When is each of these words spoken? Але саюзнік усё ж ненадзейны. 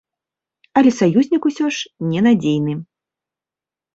Але 0.79 0.91
саюзнік 0.99 1.43
усё 1.49 1.65
ж 1.79 2.09
ненадзейны. 2.13 2.73